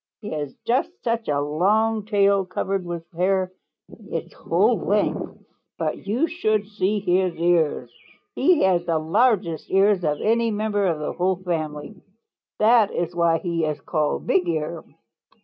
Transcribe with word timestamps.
He 0.19 0.31
has 0.31 0.55
just 0.65 0.89
such 1.03 1.27
a 1.27 1.39
long 1.39 2.05
tail 2.05 2.43
covered 2.43 2.83
with 2.85 3.05
hair 3.11 3.51
its 4.09 4.33
whole 4.33 4.79
length. 4.79 5.45
But 5.77 6.07
you 6.07 6.25
should 6.25 6.65
see 6.65 6.99
his 6.99 7.35
ears. 7.35 7.91
He 8.33 8.63
has 8.63 8.83
the 8.87 8.97
largest 8.97 9.69
ears 9.69 10.03
of 10.03 10.19
any 10.19 10.49
member 10.49 10.87
of 10.87 10.97
the 10.97 11.13
whole 11.13 11.35
family. 11.35 12.01
That 12.57 12.89
is 12.89 13.13
why 13.15 13.37
he 13.37 13.63
is 13.63 13.79
called 13.79 14.25
Bigear. 14.25 14.83